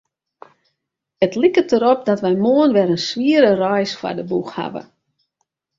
It 1.25 1.33
liket 1.41 1.69
derop 1.71 2.01
dat 2.09 2.23
wy 2.25 2.33
moarn 2.43 2.75
wer 2.75 2.89
in 2.95 3.05
swiere 3.09 3.51
reis 3.63 3.91
foar 3.99 4.15
de 4.17 4.25
boech 4.31 4.53
hawwe. 4.57 4.83